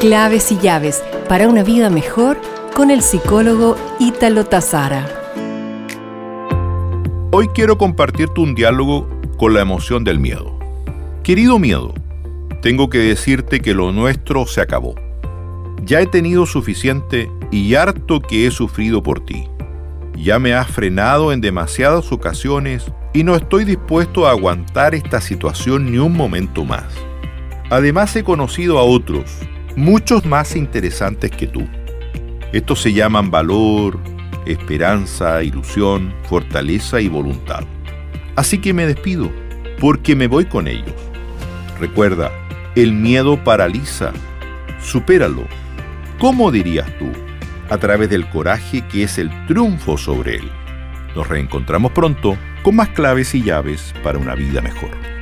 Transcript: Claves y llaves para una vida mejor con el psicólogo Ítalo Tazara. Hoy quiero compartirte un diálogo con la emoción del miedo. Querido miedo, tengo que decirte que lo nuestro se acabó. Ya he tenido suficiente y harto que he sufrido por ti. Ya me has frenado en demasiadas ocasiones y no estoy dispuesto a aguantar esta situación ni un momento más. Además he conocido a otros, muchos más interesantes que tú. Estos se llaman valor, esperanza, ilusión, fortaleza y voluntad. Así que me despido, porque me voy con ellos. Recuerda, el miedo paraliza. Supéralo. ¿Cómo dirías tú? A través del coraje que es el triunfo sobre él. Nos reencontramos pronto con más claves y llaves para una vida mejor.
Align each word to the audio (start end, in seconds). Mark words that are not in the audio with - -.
Claves 0.00 0.50
y 0.50 0.56
llaves 0.56 1.04
para 1.28 1.46
una 1.46 1.62
vida 1.62 1.90
mejor 1.90 2.40
con 2.74 2.90
el 2.90 3.02
psicólogo 3.02 3.76
Ítalo 3.98 4.46
Tazara. 4.46 5.06
Hoy 7.32 7.48
quiero 7.48 7.76
compartirte 7.76 8.40
un 8.40 8.54
diálogo 8.54 9.06
con 9.36 9.52
la 9.52 9.60
emoción 9.60 10.02
del 10.02 10.18
miedo. 10.18 10.58
Querido 11.22 11.58
miedo, 11.58 11.92
tengo 12.62 12.88
que 12.88 12.96
decirte 12.96 13.60
que 13.60 13.74
lo 13.74 13.92
nuestro 13.92 14.46
se 14.46 14.62
acabó. 14.62 14.94
Ya 15.84 16.00
he 16.00 16.06
tenido 16.06 16.46
suficiente 16.46 17.30
y 17.50 17.74
harto 17.74 18.22
que 18.22 18.46
he 18.46 18.50
sufrido 18.50 19.02
por 19.02 19.22
ti. 19.22 19.48
Ya 20.16 20.38
me 20.38 20.54
has 20.54 20.70
frenado 20.70 21.30
en 21.30 21.42
demasiadas 21.42 22.10
ocasiones 22.10 22.86
y 23.12 23.22
no 23.22 23.36
estoy 23.36 23.66
dispuesto 23.66 24.26
a 24.26 24.30
aguantar 24.30 24.94
esta 24.94 25.20
situación 25.20 25.92
ni 25.92 25.98
un 25.98 26.16
momento 26.16 26.64
más. 26.64 26.86
Además 27.68 28.16
he 28.16 28.24
conocido 28.24 28.78
a 28.78 28.82
otros, 28.82 29.30
muchos 29.80 30.26
más 30.26 30.56
interesantes 30.56 31.30
que 31.30 31.46
tú. 31.46 31.66
Estos 32.52 32.82
se 32.82 32.92
llaman 32.92 33.30
valor, 33.30 33.98
esperanza, 34.46 35.42
ilusión, 35.42 36.14
fortaleza 36.24 37.00
y 37.00 37.08
voluntad. 37.08 37.64
Así 38.36 38.58
que 38.58 38.74
me 38.74 38.86
despido, 38.86 39.30
porque 39.80 40.14
me 40.14 40.26
voy 40.26 40.44
con 40.44 40.68
ellos. 40.68 40.92
Recuerda, 41.80 42.30
el 42.76 42.92
miedo 42.92 43.42
paraliza. 43.42 44.12
Supéralo. 44.82 45.44
¿Cómo 46.18 46.50
dirías 46.50 46.86
tú? 46.98 47.10
A 47.70 47.78
través 47.78 48.10
del 48.10 48.28
coraje 48.28 48.86
que 48.86 49.04
es 49.04 49.16
el 49.16 49.30
triunfo 49.46 49.96
sobre 49.96 50.36
él. 50.36 50.50
Nos 51.16 51.26
reencontramos 51.26 51.92
pronto 51.92 52.36
con 52.62 52.76
más 52.76 52.90
claves 52.90 53.34
y 53.34 53.42
llaves 53.42 53.94
para 54.02 54.18
una 54.18 54.34
vida 54.34 54.60
mejor. 54.60 55.19